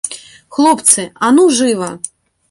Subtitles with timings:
[0.55, 1.91] Хлопцы, а ну жыва!